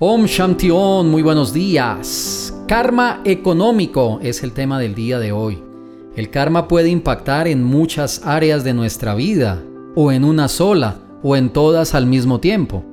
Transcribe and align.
Om 0.00 0.26
Shanti 0.26 0.72
Om, 0.72 1.08
muy 1.08 1.22
buenos 1.22 1.52
días. 1.52 2.52
Karma 2.66 3.20
económico 3.24 4.18
es 4.20 4.42
el 4.42 4.50
tema 4.50 4.80
del 4.80 4.92
día 4.96 5.20
de 5.20 5.30
hoy. 5.30 5.62
El 6.16 6.30
karma 6.30 6.66
puede 6.66 6.88
impactar 6.88 7.46
en 7.46 7.62
muchas 7.62 8.26
áreas 8.26 8.64
de 8.64 8.74
nuestra 8.74 9.14
vida, 9.14 9.62
o 9.94 10.10
en 10.10 10.24
una 10.24 10.48
sola, 10.48 10.98
o 11.22 11.36
en 11.36 11.48
todas 11.50 11.94
al 11.94 12.06
mismo 12.06 12.40
tiempo. 12.40 12.84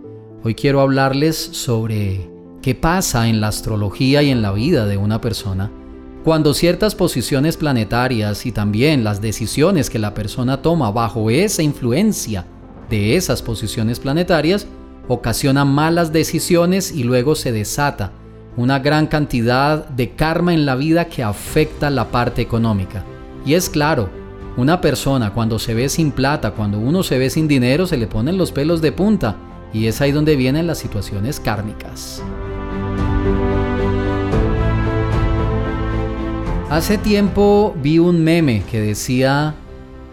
Hoy 0.43 0.53
quiero 0.53 0.79
hablarles 0.79 1.37
sobre 1.37 2.29
qué 2.61 2.75
pasa 2.75 3.27
en 3.27 3.41
la 3.41 3.47
astrología 3.47 4.21
y 4.21 4.29
en 4.29 4.43
la 4.43 4.51
vida 4.51 4.85
de 4.85 4.97
una 4.97 5.19
persona 5.19 5.71
cuando 6.23 6.53
ciertas 6.53 6.93
posiciones 6.93 7.57
planetarias 7.57 8.45
y 8.45 8.51
también 8.51 9.03
las 9.03 9.21
decisiones 9.21 9.89
que 9.89 9.97
la 9.97 10.13
persona 10.13 10.61
toma 10.61 10.91
bajo 10.91 11.31
esa 11.31 11.63
influencia 11.63 12.45
de 12.91 13.15
esas 13.15 13.41
posiciones 13.41 13.99
planetarias 13.99 14.67
ocasiona 15.07 15.65
malas 15.65 16.11
decisiones 16.11 16.91
y 16.91 17.03
luego 17.03 17.35
se 17.35 17.51
desata 17.51 18.11
una 18.57 18.79
gran 18.79 19.07
cantidad 19.07 19.87
de 19.87 20.11
karma 20.11 20.53
en 20.53 20.65
la 20.65 20.75
vida 20.75 21.05
que 21.05 21.23
afecta 21.23 21.89
la 21.89 22.09
parte 22.11 22.41
económica. 22.41 23.03
Y 23.45 23.53
es 23.53 23.69
claro, 23.69 24.09
una 24.57 24.81
persona 24.81 25.33
cuando 25.33 25.57
se 25.57 25.73
ve 25.73 25.87
sin 25.89 26.11
plata, 26.11 26.51
cuando 26.51 26.77
uno 26.77 27.03
se 27.03 27.17
ve 27.17 27.29
sin 27.29 27.47
dinero, 27.47 27.87
se 27.87 27.97
le 27.97 28.07
ponen 28.07 28.37
los 28.37 28.51
pelos 28.51 28.81
de 28.81 28.91
punta 28.91 29.37
y 29.73 29.87
es 29.87 30.01
ahí 30.01 30.11
donde 30.11 30.35
vienen 30.35 30.67
las 30.67 30.79
situaciones 30.79 31.39
kármicas. 31.39 32.21
Hace 36.69 36.97
tiempo 36.97 37.75
vi 37.81 37.99
un 37.99 38.23
meme 38.23 38.63
que 38.69 38.79
decía 38.79 39.55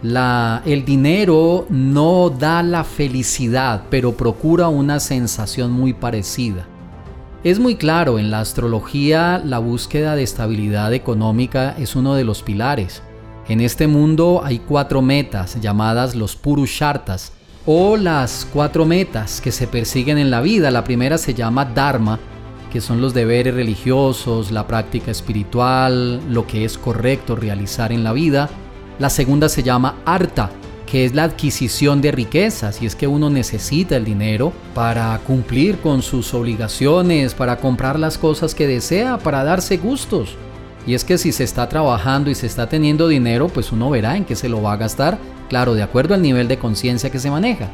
la, 0.01 0.61
el 0.65 0.85
dinero 0.85 1.65
no 1.69 2.29
da 2.29 2.63
la 2.63 2.83
felicidad, 2.83 3.83
pero 3.89 4.13
procura 4.13 4.69
una 4.69 4.99
sensación 4.99 5.71
muy 5.71 5.93
parecida. 5.93 6.67
Es 7.43 7.59
muy 7.59 7.75
claro, 7.75 8.19
en 8.19 8.31
la 8.31 8.41
astrología 8.41 9.41
la 9.43 9.59
búsqueda 9.59 10.15
de 10.15 10.23
estabilidad 10.23 10.93
económica 10.93 11.75
es 11.77 11.95
uno 11.95 12.15
de 12.15 12.23
los 12.23 12.43
pilares. 12.43 13.01
En 13.47 13.61
este 13.61 13.87
mundo 13.87 14.41
hay 14.43 14.59
cuatro 14.59 15.01
metas 15.01 15.59
llamadas 15.59 16.15
los 16.15 16.35
Purushartas 16.35 17.31
o 17.65 17.97
las 17.97 18.47
cuatro 18.51 18.85
metas 18.85 19.41
que 19.41 19.51
se 19.51 19.67
persiguen 19.67 20.17
en 20.17 20.31
la 20.31 20.41
vida. 20.41 20.69
La 20.69 20.83
primera 20.83 21.17
se 21.17 21.33
llama 21.33 21.65
Dharma, 21.65 22.19
que 22.71 22.81
son 22.81 23.01
los 23.01 23.13
deberes 23.13 23.53
religiosos, 23.53 24.51
la 24.51 24.67
práctica 24.67 25.09
espiritual, 25.09 26.21
lo 26.29 26.45
que 26.45 26.65
es 26.65 26.77
correcto 26.77 27.35
realizar 27.35 27.91
en 27.91 28.03
la 28.03 28.13
vida. 28.13 28.49
La 28.99 29.09
segunda 29.09 29.47
se 29.47 29.63
llama 29.63 29.95
arta, 30.03 30.49
que 30.85 31.05
es 31.05 31.15
la 31.15 31.23
adquisición 31.23 32.01
de 32.01 32.11
riquezas, 32.11 32.81
y 32.81 32.85
es 32.85 32.95
que 32.95 33.07
uno 33.07 33.29
necesita 33.29 33.95
el 33.95 34.03
dinero 34.03 34.51
para 34.75 35.17
cumplir 35.19 35.79
con 35.79 36.01
sus 36.01 36.33
obligaciones, 36.33 37.33
para 37.33 37.57
comprar 37.59 37.97
las 37.97 38.17
cosas 38.17 38.53
que 38.53 38.67
desea, 38.67 39.17
para 39.17 39.45
darse 39.45 39.77
gustos. 39.77 40.35
Y 40.85 40.95
es 40.95 41.05
que 41.05 41.17
si 41.17 41.31
se 41.31 41.45
está 41.45 41.69
trabajando 41.69 42.29
y 42.29 42.35
se 42.35 42.45
está 42.45 42.67
teniendo 42.67 43.07
dinero, 43.07 43.47
pues 43.47 43.71
uno 43.71 43.89
verá 43.89 44.17
en 44.17 44.25
qué 44.25 44.35
se 44.35 44.49
lo 44.49 44.61
va 44.61 44.73
a 44.73 44.77
gastar, 44.77 45.17
claro, 45.47 45.75
de 45.75 45.83
acuerdo 45.83 46.13
al 46.13 46.21
nivel 46.21 46.49
de 46.49 46.59
conciencia 46.59 47.09
que 47.09 47.19
se 47.19 47.31
maneja. 47.31 47.69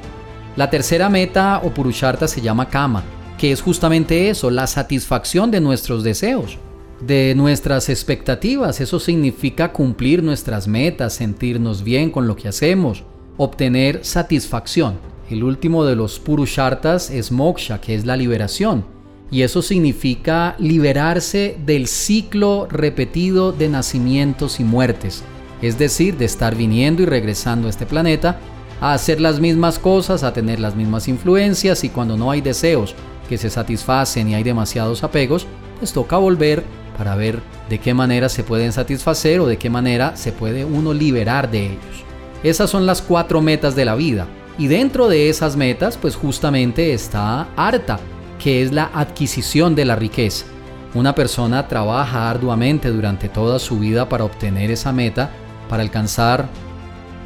La 0.56 0.70
tercera 0.70 1.10
meta 1.10 1.60
o 1.64 1.72
purusharta 1.72 2.28
se 2.28 2.42
llama 2.42 2.70
kama, 2.70 3.04
que 3.40 3.52
es 3.52 3.64
justamente 3.64 4.30
eso, 4.30 4.52
la 4.52 4.68
satisfacción 4.68 5.50
de 5.50 5.60
nuestros 5.60 6.04
deseos 6.04 6.60
de 7.02 7.34
nuestras 7.36 7.90
expectativas. 7.90 8.82
Eso 8.82 9.00
significa 9.00 9.72
cumplir 9.72 10.24
nuestras 10.24 10.68
metas, 10.68 11.14
sentirnos 11.14 11.84
bien 11.84 12.12
con 12.12 12.28
lo 12.28 12.36
que 12.36 12.48
hacemos, 12.48 13.04
obtener 13.38 14.04
satisfacción. 14.04 14.96
El 15.30 15.44
último 15.44 15.86
de 15.86 15.96
los 15.96 16.20
purushartas 16.20 17.10
es 17.10 17.32
moksha, 17.32 17.82
que 17.82 17.96
es 17.96 18.06
la 18.06 18.16
liberación. 18.16 18.86
Y 19.32 19.42
eso 19.42 19.62
significa 19.62 20.56
liberarse 20.60 21.58
del 21.66 21.88
ciclo 21.88 22.68
repetido 22.70 23.52
de 23.52 23.70
nacimientos 23.70 24.60
y 24.60 24.64
muertes. 24.64 25.24
Es 25.62 25.80
decir, 25.80 26.18
de 26.18 26.26
estar 26.26 26.56
viniendo 26.56 27.02
y 27.02 27.06
regresando 27.06 27.68
a 27.68 27.72
este 27.72 27.86
planeta 27.86 28.40
a 28.82 28.94
hacer 28.94 29.20
las 29.20 29.40
mismas 29.40 29.80
cosas, 29.80 30.24
a 30.24 30.34
tener 30.34 30.60
las 30.60 30.76
mismas 30.76 31.08
influencias 31.08 31.84
y 31.84 31.90
cuando 31.90 32.18
no 32.18 32.30
hay 32.30 32.42
deseos 32.42 32.94
que 33.28 33.38
se 33.38 33.50
satisfacen 33.50 34.30
y 34.30 34.36
hay 34.36 34.44
demasiados 34.44 35.04
apegos, 35.04 35.48
pues 35.80 35.94
toca 35.94 36.18
volver 36.18 36.64
para 36.98 37.16
ver 37.16 37.40
de 37.70 37.80
qué 37.80 37.94
manera 37.94 38.30
se 38.30 38.44
pueden 38.44 38.72
satisfacer 38.72 39.40
o 39.40 39.48
de 39.48 39.58
qué 39.58 39.70
manera 39.70 40.16
se 40.16 40.32
puede 40.32 40.66
uno 40.66 40.94
liberar 40.94 41.52
de 41.52 41.68
ellos. 41.68 42.06
Esas 42.44 42.70
son 42.70 42.86
las 42.86 43.02
cuatro 43.02 43.42
metas 43.42 43.76
de 43.76 43.86
la 43.86 43.96
vida. 43.96 44.28
Y 44.58 44.68
dentro 44.68 45.10
de 45.10 45.30
esas 45.30 45.58
metas, 45.58 45.98
pues 45.98 46.16
justamente 46.16 46.94
está 46.94 47.48
Arta, 47.58 48.00
que 48.40 48.62
es 48.62 48.72
la 48.72 48.90
adquisición 48.94 49.76
de 49.76 49.86
la 49.86 49.96
riqueza. 49.96 50.46
Una 50.94 51.14
persona 51.14 51.68
trabaja 51.68 52.30
arduamente 52.30 52.90
durante 52.90 53.28
toda 53.28 53.60
su 53.60 53.80
vida 53.80 54.08
para 54.08 54.24
obtener 54.24 54.72
esa 54.72 54.94
meta, 54.94 55.32
para 55.68 55.84
alcanzar, 55.84 56.44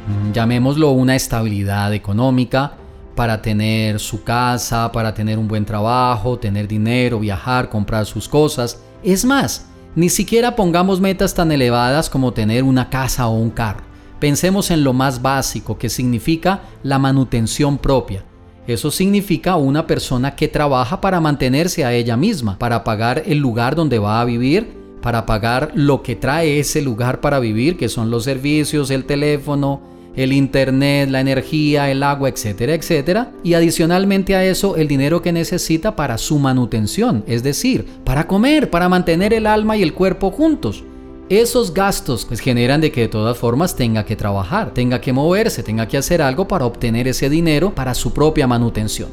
mm, 0.08 0.32
llamémoslo, 0.32 0.90
una 0.90 1.14
estabilidad 1.14 1.94
económica, 1.94 2.72
para 3.14 3.42
tener 3.42 3.98
su 4.00 4.22
casa, 4.22 4.90
para 4.92 5.14
tener 5.14 5.38
un 5.38 5.48
buen 5.48 5.64
trabajo, 5.64 6.38
tener 6.38 6.68
dinero, 6.68 7.20
viajar, 7.20 7.68
comprar 7.68 8.06
sus 8.06 8.28
cosas. 8.28 8.80
Es 9.02 9.24
más, 9.24 9.66
ni 9.96 10.08
siquiera 10.08 10.56
pongamos 10.56 11.00
metas 11.00 11.34
tan 11.34 11.50
elevadas 11.52 12.08
como 12.08 12.32
tener 12.32 12.62
una 12.62 12.88
casa 12.90 13.26
o 13.26 13.34
un 13.34 13.50
carro. 13.50 13.82
Pensemos 14.20 14.70
en 14.70 14.84
lo 14.84 14.92
más 14.92 15.22
básico, 15.22 15.78
que 15.78 15.88
significa 15.88 16.60
la 16.82 16.98
manutención 16.98 17.78
propia. 17.78 18.24
Eso 18.66 18.90
significa 18.90 19.56
una 19.56 19.86
persona 19.86 20.36
que 20.36 20.46
trabaja 20.46 21.00
para 21.00 21.20
mantenerse 21.20 21.84
a 21.84 21.92
ella 21.92 22.16
misma, 22.16 22.58
para 22.58 22.84
pagar 22.84 23.22
el 23.26 23.38
lugar 23.38 23.74
donde 23.74 23.98
va 23.98 24.20
a 24.20 24.24
vivir, 24.24 24.76
para 25.00 25.26
pagar 25.26 25.72
lo 25.74 26.02
que 26.02 26.14
trae 26.14 26.60
ese 26.60 26.82
lugar 26.82 27.20
para 27.20 27.40
vivir, 27.40 27.76
que 27.76 27.88
son 27.88 28.10
los 28.10 28.24
servicios, 28.24 28.90
el 28.90 29.06
teléfono, 29.06 29.80
el 30.16 30.32
internet, 30.32 31.08
la 31.10 31.20
energía, 31.20 31.90
el 31.90 32.02
agua, 32.02 32.28
etcétera, 32.28 32.74
etcétera, 32.74 33.32
y 33.42 33.54
adicionalmente 33.54 34.34
a 34.34 34.44
eso 34.44 34.76
el 34.76 34.88
dinero 34.88 35.22
que 35.22 35.32
necesita 35.32 35.96
para 35.96 36.18
su 36.18 36.38
manutención, 36.38 37.24
es 37.26 37.42
decir, 37.42 37.86
para 38.04 38.26
comer, 38.26 38.70
para 38.70 38.88
mantener 38.88 39.32
el 39.32 39.46
alma 39.46 39.76
y 39.76 39.82
el 39.82 39.94
cuerpo 39.94 40.30
juntos. 40.30 40.84
Esos 41.28 41.72
gastos 41.72 42.24
pues 42.24 42.40
generan 42.40 42.80
de 42.80 42.90
que 42.90 43.02
de 43.02 43.08
todas 43.08 43.38
formas 43.38 43.76
tenga 43.76 44.04
que 44.04 44.16
trabajar, 44.16 44.74
tenga 44.74 45.00
que 45.00 45.12
moverse, 45.12 45.62
tenga 45.62 45.86
que 45.86 45.96
hacer 45.96 46.20
algo 46.22 46.48
para 46.48 46.66
obtener 46.66 47.06
ese 47.06 47.30
dinero 47.30 47.72
para 47.72 47.94
su 47.94 48.12
propia 48.12 48.48
manutención. 48.48 49.08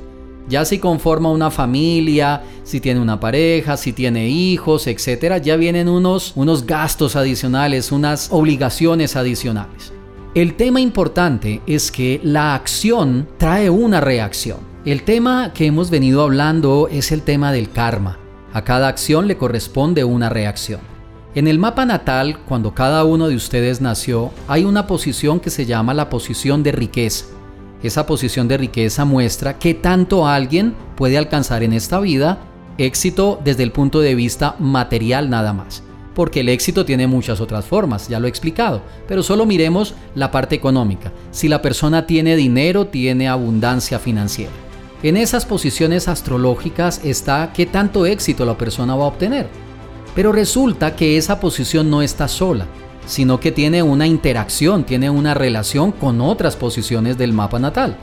Ya 0.49 0.63
si 0.65 0.79
conforma 0.79 1.29
una 1.29 1.51
familia, 1.51 2.41
si 2.63 2.79
tiene 2.79 3.01
una 3.01 3.19
pareja, 3.19 3.77
si 3.77 3.93
tiene 3.93 4.29
hijos, 4.29 4.87
etcétera, 4.87 5.37
ya 5.37 5.57
vienen 5.57 5.89
unos, 5.89 6.31
unos 6.35 6.65
gastos 6.65 7.15
adicionales, 7.15 7.91
unas 7.91 8.29
obligaciones 8.31 9.15
adicionales. 9.15 9.93
El 10.37 10.53
tema 10.53 10.79
importante 10.79 11.63
es 11.65 11.91
que 11.91 12.21
la 12.23 12.53
acción 12.53 13.27
trae 13.39 13.71
una 13.71 14.01
reacción. 14.01 14.59
El 14.85 15.01
tema 15.01 15.51
que 15.51 15.65
hemos 15.65 15.89
venido 15.89 16.21
hablando 16.21 16.87
es 16.91 17.11
el 17.11 17.23
tema 17.23 17.51
del 17.51 17.71
karma. 17.71 18.19
A 18.53 18.63
cada 18.63 18.87
acción 18.87 19.27
le 19.27 19.35
corresponde 19.35 20.03
una 20.03 20.29
reacción. 20.29 20.79
En 21.33 21.47
el 21.47 21.57
mapa 21.57 21.87
natal, 21.87 22.37
cuando 22.47 22.75
cada 22.75 23.03
uno 23.03 23.29
de 23.29 23.35
ustedes 23.35 23.81
nació, 23.81 24.29
hay 24.47 24.63
una 24.63 24.85
posición 24.85 25.39
que 25.39 25.49
se 25.49 25.65
llama 25.65 25.95
la 25.95 26.07
posición 26.07 26.61
de 26.61 26.71
riqueza. 26.71 27.25
Esa 27.81 28.05
posición 28.05 28.47
de 28.47 28.59
riqueza 28.59 29.05
muestra 29.05 29.57
qué 29.57 29.73
tanto 29.73 30.27
alguien 30.27 30.75
puede 30.95 31.17
alcanzar 31.17 31.63
en 31.63 31.73
esta 31.73 31.99
vida 31.99 32.37
éxito 32.77 33.41
desde 33.43 33.63
el 33.63 33.71
punto 33.71 34.01
de 34.01 34.13
vista 34.13 34.55
material 34.59 35.31
nada 35.31 35.51
más 35.53 35.86
porque 36.17 36.39
el 36.39 36.49
éxito 36.49 36.83
tiene 36.83 37.05
muchas 37.05 37.39
otras 37.41 37.65
formas, 37.65 38.07
ya 38.07 38.19
lo 38.19 38.25
he 38.25 38.29
explicado, 38.29 38.81
pero 39.07 39.21
solo 39.21 39.45
miremos 39.45 39.93
la 40.15 40.31
parte 40.31 40.55
económica. 40.55 41.11
Si 41.29 41.47
la 41.47 41.61
persona 41.61 42.07
tiene 42.07 42.35
dinero, 42.35 42.87
tiene 42.87 43.29
abundancia 43.29 43.99
financiera. 43.99 44.51
En 45.03 45.15
esas 45.15 45.45
posiciones 45.45 46.07
astrológicas 46.07 47.05
está 47.05 47.51
qué 47.53 47.67
tanto 47.67 48.07
éxito 48.07 48.47
la 48.47 48.57
persona 48.57 48.95
va 48.95 49.03
a 49.03 49.09
obtener. 49.09 49.47
Pero 50.15 50.31
resulta 50.31 50.95
que 50.95 51.17
esa 51.17 51.39
posición 51.39 51.91
no 51.91 52.01
está 52.01 52.27
sola, 52.27 52.65
sino 53.05 53.39
que 53.39 53.51
tiene 53.51 53.83
una 53.83 54.07
interacción, 54.07 54.85
tiene 54.85 55.11
una 55.11 55.35
relación 55.35 55.91
con 55.91 56.19
otras 56.19 56.55
posiciones 56.55 57.19
del 57.19 57.31
mapa 57.31 57.59
natal. 57.59 57.95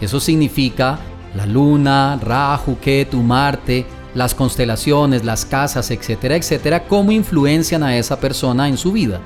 Eso 0.00 0.20
significa 0.20 1.00
la 1.36 1.44
luna, 1.44 2.18
Rahu, 2.22 2.78
Ketu, 2.80 3.18
Marte, 3.18 3.84
las 4.18 4.34
constelaciones, 4.34 5.24
las 5.24 5.46
casas, 5.46 5.90
etcétera, 5.90 6.36
etcétera, 6.36 6.84
cómo 6.86 7.12
influencian 7.12 7.82
a 7.82 7.96
esa 7.96 8.20
persona 8.20 8.68
en 8.68 8.76
su 8.76 8.92
vida. 8.92 9.20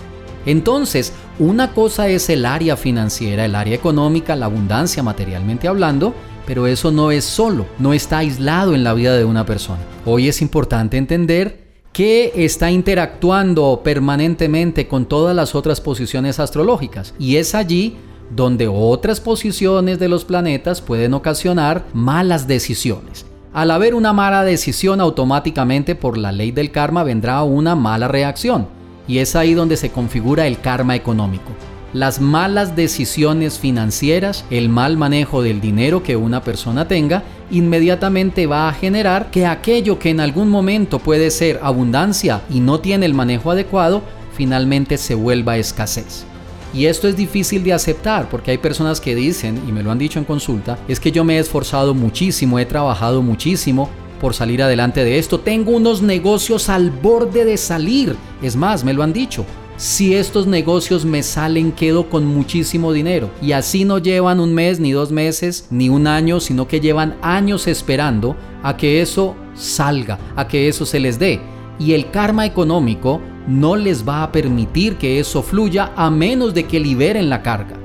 Entonces, 0.45 1.13
una 1.39 1.73
cosa 1.73 2.09
es 2.09 2.29
el 2.29 2.45
área 2.45 2.77
financiera, 2.77 3.45
el 3.45 3.55
área 3.55 3.75
económica, 3.75 4.37
la 4.37 4.47
abundancia 4.47 5.03
materialmente 5.03 5.67
hablando, 5.67 6.15
pero 6.47 6.67
eso 6.67 6.91
no 6.91 7.11
es 7.11 7.25
solo, 7.25 7.67
no 7.79 7.93
está 7.93 8.19
aislado 8.19 8.75
en 8.75 8.85
la 8.85 8.95
vida 8.95 9.17
de 9.17 9.25
una 9.25 9.47
persona. 9.47 9.81
Hoy 10.05 10.29
es 10.29 10.43
importante 10.43 10.97
entender 10.97 11.63
que 11.93 12.33
está 12.37 12.71
interactuando 12.71 13.83
permanentemente 13.85 14.89
con 14.89 15.07
todas 15.07 15.35
las 15.35 15.55
otras 15.55 15.81
posiciones 15.81 16.41
astrológicas 16.41 17.15
y 17.19 17.37
es 17.37 17.55
allí 17.55 17.97
donde 18.35 18.67
otras 18.67 19.21
posiciones 19.21 19.99
de 19.99 20.09
los 20.09 20.25
planetas 20.25 20.81
pueden 20.81 21.15
ocasionar 21.15 21.85
malas 21.93 22.49
decisiones 22.49 23.27
Al 23.53 23.71
haber 23.71 23.95
una 23.95 24.15
mala 24.15 24.45
decisión, 24.45 24.99
automáticamente 25.03 25.95
por 25.95 26.17
la 26.17 26.33
ley 26.33 26.53
del 26.53 26.71
karma 26.71 27.05
vendrá 27.05 27.43
una 27.43 27.75
mala 27.77 28.09
reacción. 28.09 28.67
Y 29.07 29.19
es 29.19 29.37
ahí 29.37 29.53
donde 29.53 29.77
se 29.77 29.91
configura 29.91 30.47
el 30.47 30.61
karma 30.61 30.97
económico. 30.97 31.53
Las 31.93 32.19
malas 32.19 32.75
decisiones 32.75 33.59
financieras, 33.59 34.47
el 34.49 34.71
mal 34.71 34.97
manejo 34.97 35.43
del 35.43 35.61
dinero 35.61 36.03
que 36.03 36.17
una 36.17 36.43
persona 36.43 36.89
tenga, 36.89 37.25
inmediatamente 37.51 38.47
va 38.47 38.71
a 38.71 38.73
generar 38.73 39.31
que 39.31 39.45
aquello 39.45 39.99
que 39.99 40.09
en 40.09 40.21
algún 40.21 40.49
momento 40.49 40.99
puede 40.99 41.31
ser 41.31 41.61
abundancia 41.63 42.41
y 42.49 42.61
no 42.61 42.81
tiene 42.81 43.05
el 43.05 43.13
manejo 43.13 43.51
adecuado, 43.51 44.01
finalmente 44.35 44.97
se 44.97 45.15
vuelva 45.15 45.59
escasez. 45.59 46.25
Y 46.75 46.87
esto 46.87 47.09
es 47.09 47.17
difícil 47.17 47.63
de 47.65 47.73
aceptar 47.73 48.29
porque 48.31 48.51
hay 48.51 48.59
personas 48.59 49.01
que 49.01 49.15
dicen, 49.15 49.61
y 49.69 49.73
me 49.73 49.83
lo 49.83 49.91
han 49.91 49.99
dicho 49.99 50.19
en 50.19 50.25
consulta, 50.25 50.79
es 50.89 51.01
que 51.01 51.13
yo 51.13 51.25
me 51.25 51.37
he 51.37 51.39
esforzado 51.39 51.95
muchísimo, 51.95 52.59
he 52.59 52.67
trabajado 52.67 53.23
muchísimo 53.23 53.91
por 54.21 54.35
salir 54.35 54.63
adelante 54.63 55.05
de 55.05 55.19
esto, 55.19 55.41
tengo 55.41 55.73
unos 55.73 56.01
negocios 56.01 56.69
al 56.69 56.91
borde 56.91 57.45
de 57.45 57.57
salir. 57.57 58.17
Es 58.41 58.57
más, 58.57 58.85
me 58.85 58.93
lo 58.93 59.03
han 59.03 59.13
dicho, 59.13 59.45
si 59.77 60.15
estos 60.15 60.47
negocios 60.47 61.05
me 61.05 61.23
salen 61.25 61.73
quedo 61.73 62.09
con 62.09 62.25
muchísimo 62.25 62.93
dinero. 62.93 63.31
Y 63.43 63.53
así 63.53 63.85
no 63.85 63.99
llevan 63.99 64.39
un 64.39 64.55
mes, 64.55 64.79
ni 64.79 64.93
dos 64.93 65.11
meses, 65.11 65.67
ni 65.71 65.89
un 65.89 66.07
año, 66.07 66.39
sino 66.39 66.69
que 66.69 66.81
llevan 66.81 67.17
años 67.21 67.67
esperando 67.67 68.37
a 68.63 68.77
que 68.77 69.03
eso 69.03 69.35
salga, 69.55 70.19
a 70.37 70.47
que 70.47 70.69
eso 70.69 70.87
se 70.87 71.01
les 71.01 71.19
dé. 71.19 71.41
Y 71.85 71.95
el 71.95 72.13
karma 72.13 72.47
económico 72.47 73.21
no 73.49 73.75
les 73.75 74.09
va 74.09 74.23
a 74.23 74.31
permitir 74.31 74.99
que 74.99 75.19
eso 75.19 75.43
fluya 75.43 75.93
a 75.97 76.11
menos 76.11 76.55
de 76.55 76.63
que 76.63 76.79
liberen 76.79 77.29
la 77.29 77.43
carga. 77.43 77.77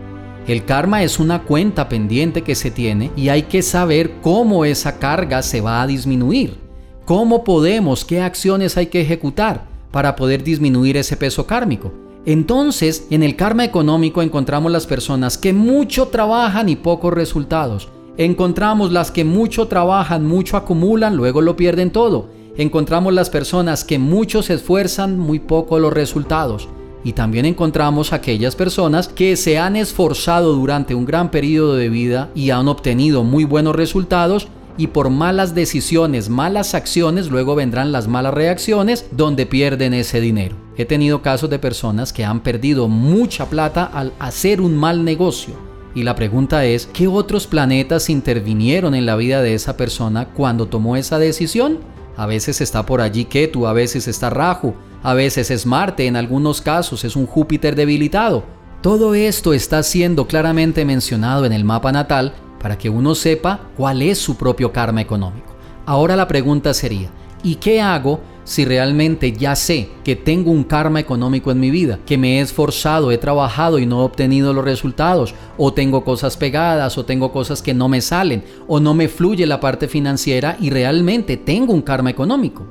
El 0.45 0.65
karma 0.65 1.01
es 1.01 1.19
una 1.19 1.41
cuenta 1.41 1.89
pendiente 1.89 2.43
que 2.43 2.53
se 2.53 2.69
tiene 2.69 3.09
y 3.15 3.29
hay 3.29 3.43
que 3.43 3.63
saber 3.63 4.21
cómo 4.21 4.65
esa 4.65 4.99
carga 4.99 5.41
se 5.41 5.61
va 5.61 5.81
a 5.81 5.87
disminuir. 5.87 6.59
¿Cómo 7.05 7.43
podemos? 7.43 8.05
¿Qué 8.05 8.21
acciones 8.21 8.77
hay 8.77 8.85
que 8.85 9.01
ejecutar 9.01 9.65
para 9.89 10.15
poder 10.15 10.43
disminuir 10.43 10.95
ese 10.95 11.17
peso 11.17 11.47
kármico? 11.47 11.91
Entonces, 12.23 13.07
en 13.09 13.23
el 13.23 13.35
karma 13.35 13.65
económico 13.65 14.21
encontramos 14.21 14.71
las 14.71 14.85
personas 14.85 15.39
que 15.39 15.53
mucho 15.53 16.09
trabajan 16.09 16.69
y 16.69 16.75
pocos 16.75 17.13
resultados. 17.15 17.89
Encontramos 18.15 18.91
las 18.91 19.09
que 19.09 19.23
mucho 19.23 19.67
trabajan, 19.67 20.23
mucho 20.23 20.55
acumulan, 20.55 21.15
luego 21.15 21.41
lo 21.41 21.55
pierden 21.55 21.89
todo 21.89 22.36
encontramos 22.57 23.13
las 23.13 23.29
personas 23.29 23.83
que 23.83 23.99
mucho 23.99 24.43
se 24.43 24.55
esfuerzan, 24.55 25.17
muy 25.17 25.39
poco 25.39 25.79
los 25.79 25.93
resultados. 25.93 26.67
Y 27.03 27.13
también 27.13 27.45
encontramos 27.45 28.11
aquellas 28.11 28.55
personas 28.55 29.07
que 29.07 29.37
se 29.37 29.57
han 29.57 29.75
esforzado 29.75 30.53
durante 30.53 30.95
un 30.95 31.05
gran 31.05 31.31
periodo 31.31 31.75
de 31.75 31.89
vida 31.89 32.29
y 32.35 32.49
han 32.49 32.67
obtenido 32.67 33.23
muy 33.23 33.45
buenos 33.45 33.75
resultados 33.75 34.47
y 34.77 34.87
por 34.87 35.09
malas 35.09 35.55
decisiones, 35.55 36.29
malas 36.29 36.75
acciones, 36.75 37.29
luego 37.29 37.55
vendrán 37.55 37.91
las 37.91 38.07
malas 38.07 38.33
reacciones 38.33 39.07
donde 39.11 39.45
pierden 39.45 39.93
ese 39.93 40.21
dinero. 40.21 40.55
He 40.77 40.85
tenido 40.85 41.23
casos 41.23 41.49
de 41.49 41.57
personas 41.57 42.13
que 42.13 42.23
han 42.23 42.41
perdido 42.41 42.87
mucha 42.87 43.47
plata 43.47 43.85
al 43.85 44.13
hacer 44.19 44.61
un 44.61 44.77
mal 44.77 45.03
negocio. 45.03 45.55
Y 45.95 46.03
la 46.03 46.15
pregunta 46.15 46.63
es, 46.65 46.85
¿qué 46.85 47.07
otros 47.07 47.47
planetas 47.47 48.11
intervinieron 48.11 48.93
en 48.93 49.07
la 49.07 49.15
vida 49.15 49.41
de 49.41 49.55
esa 49.55 49.77
persona 49.77 50.27
cuando 50.27 50.67
tomó 50.67 50.95
esa 50.95 51.17
decisión? 51.17 51.79
A 52.17 52.25
veces 52.25 52.61
está 52.61 52.83
por 52.83 52.99
allí 52.99 53.25
Ketu, 53.25 53.67
a 53.67 53.73
veces 53.73 54.07
está 54.07 54.31
Rahu, 54.31 54.73
a 55.03 55.13
veces 55.13 55.51
es 55.51 55.67
Marte, 55.67 56.07
en 56.07 56.15
algunos 56.15 56.61
casos 56.61 57.05
es 57.05 57.15
un 57.15 57.27
Júpiter 57.27 57.75
debilitado. 57.75 58.43
Todo 58.81 59.13
esto 59.13 59.53
está 59.53 59.83
siendo 59.83 60.27
claramente 60.27 60.83
mencionado 60.83 61.45
en 61.45 61.53
el 61.53 61.63
mapa 61.63 61.91
natal 61.91 62.33
para 62.59 62.77
que 62.77 62.89
uno 62.89 63.13
sepa 63.13 63.59
cuál 63.77 64.01
es 64.01 64.17
su 64.17 64.35
propio 64.35 64.73
karma 64.73 65.01
económico. 65.01 65.55
Ahora 65.85 66.15
la 66.15 66.27
pregunta 66.27 66.73
sería, 66.73 67.11
¿y 67.43 67.55
qué 67.55 67.81
hago 67.81 68.19
si 68.47 68.63
realmente 68.63 69.33
ya 69.33 69.57
sé 69.57 69.89
que 70.05 70.15
tengo 70.15 70.51
un 70.51 70.63
karma 70.63 71.01
económico 71.01 71.51
en 71.51 71.59
mi 71.59 71.69
vida, 71.69 71.99
que 72.05 72.17
me 72.17 72.37
he 72.37 72.41
esforzado, 72.41 73.11
he 73.11 73.17
trabajado 73.17 73.77
y 73.77 73.85
no 73.85 73.99
he 73.99 74.05
obtenido 74.05 74.53
los 74.53 74.63
resultados, 74.63 75.35
o 75.57 75.73
tengo 75.73 76.05
cosas 76.05 76.37
pegadas, 76.37 76.97
o 76.97 77.03
tengo 77.03 77.33
cosas 77.33 77.61
que 77.61 77.73
no 77.73 77.89
me 77.89 77.99
salen, 77.99 78.45
o 78.65 78.79
no 78.79 78.93
me 78.93 79.09
fluye 79.09 79.45
la 79.45 79.59
parte 79.59 79.89
financiera 79.89 80.55
y 80.61 80.69
realmente 80.69 81.35
tengo 81.35 81.73
un 81.73 81.81
karma 81.81 82.09
económico? 82.09 82.65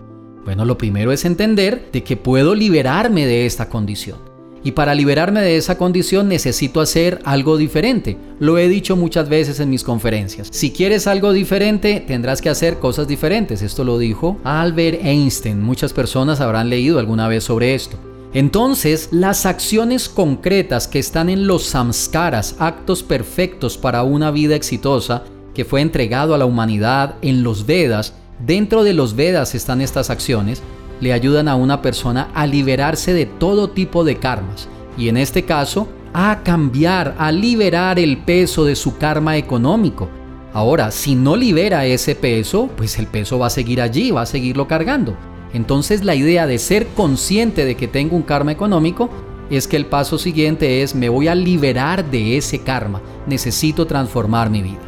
Bueno, 0.47 0.65
lo 0.65 0.79
primero 0.79 1.13
es 1.13 1.27
entender 1.27 1.91
de 1.93 2.03
que 2.03 2.17
puedo 2.17 2.55
liberarme 2.55 3.27
de 3.27 3.45
esta 3.45 3.69
condición. 3.69 4.26
Y 4.67 4.73
para 4.73 4.97
liberarme 4.97 5.43
de 5.43 5.57
esa 5.57 5.79
condición 5.79 6.27
necesito 6.27 6.81
hacer 6.81 7.21
algo 7.23 7.57
diferente. 7.57 8.17
Lo 8.41 8.59
he 8.59 8.69
dicho 8.69 8.97
muchas 8.97 9.29
veces 9.29 9.61
en 9.61 9.71
mis 9.71 9.85
conferencias. 9.85 10.49
Si 10.51 10.73
quieres 10.73 11.07
algo 11.07 11.33
diferente, 11.33 12.03
tendrás 12.05 12.43
que 12.43 12.49
hacer 12.49 12.81
cosas 12.81 13.07
diferentes. 13.07 13.63
Esto 13.63 13.85
lo 13.85 13.97
dijo 13.97 14.39
Albert 14.43 15.05
Einstein. 15.05 15.63
Muchas 15.63 15.93
personas 15.93 16.41
habrán 16.41 16.69
leído 16.69 16.99
alguna 16.99 17.29
vez 17.29 17.45
sobre 17.45 17.77
esto. 17.77 17.97
Entonces, 18.35 19.11
las 19.13 19.47
acciones 19.47 20.09
concretas 20.09 20.89
que 20.89 20.99
están 20.99 21.29
en 21.29 21.47
los 21.47 21.63
samskaras, 21.67 22.57
actos 22.59 23.05
perfectos 23.05 23.79
para 23.79 24.03
una 24.03 24.33
vida 24.33 24.57
exitosa, 24.57 25.23
que 25.55 25.65
fue 25.65 25.81
entregado 25.81 26.35
a 26.35 26.39
la 26.39 26.45
humanidad 26.45 27.15
en 27.23 27.45
los 27.45 27.67
Vedas, 27.67 28.15
dentro 28.45 28.83
de 28.83 28.95
los 28.95 29.15
Vedas 29.15 29.55
están 29.55 29.81
estas 29.81 30.11
acciones, 30.11 30.61
le 31.01 31.13
ayudan 31.13 31.49
a 31.49 31.57
una 31.57 31.83
persona 31.83 32.29
a 32.35 32.47
liberarse 32.47 33.13
de 33.13 33.27
todo 33.27 33.71
tipo 33.71 34.05
de 34.05 34.17
karmas 34.17 34.69
y 34.97 35.09
en 35.09 35.17
este 35.17 35.45
caso 35.45 35.89
a 36.13 36.43
cambiar, 36.43 37.15
a 37.19 37.31
liberar 37.31 37.99
el 37.99 38.19
peso 38.19 38.65
de 38.65 38.77
su 38.77 38.97
karma 38.97 39.37
económico. 39.37 40.09
Ahora, 40.55 40.91
si 40.91 41.15
no 41.15 41.37
libera 41.37 41.85
ese 41.85 42.15
peso, 42.15 42.71
pues 42.77 42.99
el 42.99 43.07
peso 43.07 43.39
va 43.39 43.49
a 43.49 43.51
seguir 43.51 43.83
allí, 43.83 44.11
va 44.11 44.23
a 44.23 44.27
seguirlo 44.27 44.67
cargando. 44.67 45.15
Entonces 45.53 46.05
la 46.05 46.15
idea 46.15 46.47
de 46.47 46.59
ser 46.59 46.87
consciente 46.89 47.65
de 47.65 47.77
que 47.77 47.89
tengo 47.89 48.17
un 48.17 48.23
karma 48.23 48.53
económico 48.53 49.11
es 49.51 49.69
que 49.69 49.77
el 49.77 49.87
paso 49.87 50.19
siguiente 50.19 50.83
es 50.83 50.95
me 50.95 51.09
voy 51.09 51.29
a 51.29 51.35
liberar 51.35 52.11
de 52.11 52.37
ese 52.37 52.61
karma, 52.61 53.01
necesito 53.27 53.87
transformar 53.87 54.51
mi 54.51 54.63
vida. 54.63 54.86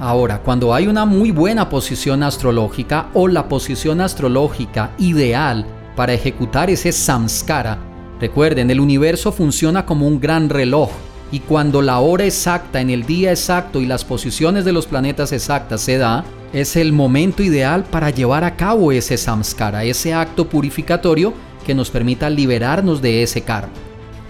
Ahora, 0.00 0.38
cuando 0.38 0.72
hay 0.72 0.86
una 0.86 1.04
muy 1.04 1.30
buena 1.30 1.68
posición 1.68 2.22
astrológica 2.22 3.10
o 3.12 3.28
la 3.28 3.50
posición 3.50 4.00
astrológica 4.00 4.92
ideal 4.96 5.66
para 5.94 6.14
ejecutar 6.14 6.70
ese 6.70 6.90
samskara, 6.90 7.76
recuerden, 8.18 8.70
el 8.70 8.80
universo 8.80 9.30
funciona 9.30 9.84
como 9.84 10.08
un 10.08 10.18
gran 10.18 10.48
reloj 10.48 10.88
y 11.30 11.40
cuando 11.40 11.82
la 11.82 11.98
hora 11.98 12.24
exacta, 12.24 12.80
en 12.80 12.88
el 12.88 13.04
día 13.04 13.30
exacto 13.30 13.78
y 13.78 13.84
las 13.84 14.06
posiciones 14.06 14.64
de 14.64 14.72
los 14.72 14.86
planetas 14.86 15.32
exactas 15.32 15.82
se 15.82 15.98
da, 15.98 16.24
es 16.54 16.76
el 16.76 16.94
momento 16.94 17.42
ideal 17.42 17.84
para 17.84 18.08
llevar 18.08 18.42
a 18.42 18.56
cabo 18.56 18.92
ese 18.92 19.18
samskara, 19.18 19.84
ese 19.84 20.14
acto 20.14 20.48
purificatorio 20.48 21.34
que 21.66 21.74
nos 21.74 21.90
permita 21.90 22.30
liberarnos 22.30 23.02
de 23.02 23.22
ese 23.22 23.42
karma. 23.42 23.74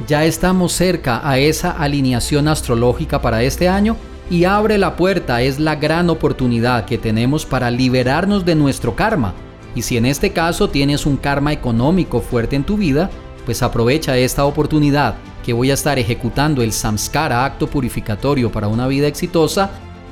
Ya 0.09 0.25
estamos 0.25 0.73
cerca 0.73 1.21
a 1.23 1.39
esa 1.39 1.71
alineación 1.71 2.49
astrológica 2.49 3.23
para 3.23 3.45
este 3.45 3.69
año 3.69 3.97
y 4.31 4.45
abre 4.45 4.79
la 4.79 4.95
puerta 4.95 5.43
es 5.43 5.59
la 5.59 5.75
gran 5.75 6.09
oportunidad 6.09 6.85
que 6.85 6.99
tenemos 6.99 7.45
para 7.45 7.71
liberarnos 7.71 8.45
de 8.45 8.55
nuestro 8.55 8.95
karma. 8.95 9.35
Y 9.75 9.83
si 9.83 9.97
en 9.97 10.07
este 10.07 10.33
caso 10.33 10.71
tienes 10.71 11.05
un 11.05 11.17
karma 11.17 11.53
económico 11.53 12.21
fuerte 12.21 12.55
en 12.55 12.65
tu 12.65 12.77
vida, 12.77 13.11
pues 13.45 13.63
aprovecha 13.63 14.17
esta 14.17 14.45
oportunidad 14.45 15.17
que 15.45 15.53
voy 15.53 15.73
a 15.73 15.75
estar 15.75 15.99
ejecutando 15.99 16.63
el 16.63 16.73
samskara, 16.73 17.45
acto 17.45 17.67
purificatorio 17.67 18.53
para 18.53 18.69
una 18.69 18.87
vida 18.87 19.09
exitosa, 19.09 19.71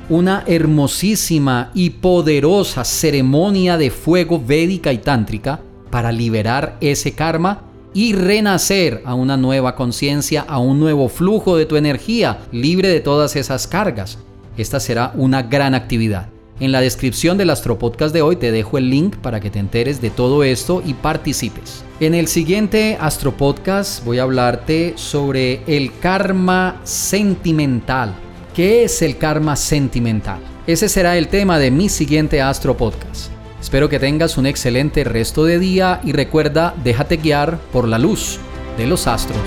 una 0.09 0.43
hermosísima 0.47 1.71
y 1.73 1.91
poderosa 1.91 2.83
ceremonia 2.83 3.77
de 3.77 3.89
fuego 3.89 4.41
védica 4.45 4.91
y 4.91 4.97
tántrica 4.97 5.61
para 5.91 6.11
liberar 6.11 6.77
ese 6.81 7.13
karma 7.13 7.68
y 7.93 8.13
renacer 8.13 9.01
a 9.05 9.13
una 9.13 9.37
nueva 9.37 9.75
conciencia, 9.75 10.41
a 10.41 10.59
un 10.59 10.79
nuevo 10.79 11.09
flujo 11.09 11.57
de 11.57 11.65
tu 11.65 11.75
energía, 11.75 12.39
libre 12.51 12.89
de 12.89 12.99
todas 12.99 13.35
esas 13.35 13.67
cargas. 13.67 14.19
Esta 14.57 14.79
será 14.79 15.11
una 15.15 15.43
gran 15.43 15.73
actividad. 15.73 16.29
En 16.59 16.73
la 16.73 16.81
descripción 16.81 17.37
del 17.37 17.51
Astropodcast 17.51 18.13
de 18.13 18.21
hoy 18.21 18.35
te 18.35 18.51
dejo 18.51 18.77
el 18.77 18.89
link 18.89 19.15
para 19.15 19.39
que 19.39 19.49
te 19.49 19.59
enteres 19.59 20.01
de 20.01 20.09
todo 20.09 20.43
esto 20.43 20.83
y 20.85 20.93
participes. 20.93 21.85
En 22.01 22.13
el 22.13 22.27
siguiente 22.27 22.97
Astropodcast 22.99 24.03
voy 24.03 24.19
a 24.19 24.23
hablarte 24.23 24.93
sobre 24.97 25.63
el 25.67 25.97
karma 25.99 26.81
sentimental. 26.83 28.13
¿Qué 28.53 28.83
es 28.83 29.01
el 29.01 29.17
karma 29.17 29.55
sentimental? 29.55 30.39
Ese 30.67 30.89
será 30.89 31.17
el 31.17 31.29
tema 31.29 31.59
de 31.59 31.71
mi 31.71 31.87
siguiente 31.87 32.41
Astropodcast. 32.41 33.38
Espero 33.61 33.89
que 33.89 33.99
tengas 33.99 34.37
un 34.37 34.45
excelente 34.45 35.03
resto 35.03 35.43
de 35.43 35.59
día 35.59 35.99
y 36.03 36.13
recuerda, 36.13 36.73
déjate 36.83 37.17
guiar 37.17 37.57
por 37.73 37.87
la 37.87 37.99
luz 37.99 38.39
de 38.77 38.87
los 38.87 39.05
astros. 39.07 39.39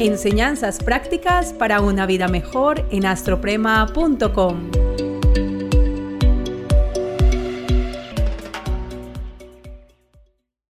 Enseñanzas 0.00 0.82
prácticas 0.82 1.52
para 1.52 1.80
una 1.80 2.04
vida 2.06 2.28
mejor 2.28 2.86
en 2.90 3.06
astroprema.com. 3.06 4.70